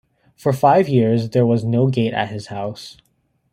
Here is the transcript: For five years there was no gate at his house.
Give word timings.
For 0.35 0.51
five 0.51 0.89
years 0.89 1.29
there 1.29 1.45
was 1.45 1.63
no 1.63 1.85
gate 1.85 2.11
at 2.15 2.29
his 2.31 2.47
house. 2.47 2.97